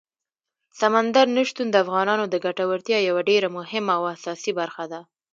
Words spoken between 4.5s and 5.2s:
برخه ده.